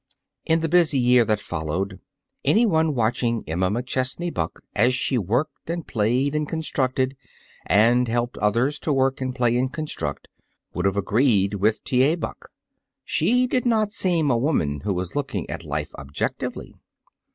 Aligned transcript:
In 0.47 0.61
the 0.61 0.67
busy 0.67 0.97
year 0.97 1.23
that 1.25 1.39
followed, 1.39 1.99
anyone 2.43 2.95
watching 2.95 3.43
Emma 3.45 3.69
McChesney 3.69 4.33
Buck 4.33 4.61
as 4.75 4.95
she 4.95 5.15
worked 5.19 5.69
and 5.69 5.85
played 5.85 6.33
and 6.33 6.49
constructed, 6.49 7.15
and 7.67 8.07
helped 8.07 8.35
others 8.39 8.79
to 8.79 8.91
work 8.91 9.21
and 9.21 9.35
play 9.35 9.55
and 9.59 9.71
construct, 9.71 10.27
would 10.73 10.85
have 10.87 10.97
agreed 10.97 11.53
with 11.53 11.83
T. 11.83 12.01
A. 12.01 12.15
Buck. 12.15 12.49
She 13.03 13.45
did 13.45 13.67
not 13.67 13.91
seem 13.91 14.31
a 14.31 14.37
woman 14.39 14.79
who 14.79 14.95
was 14.95 15.15
looking 15.15 15.47
at 15.51 15.63
life 15.63 15.93
objectively. 15.93 16.73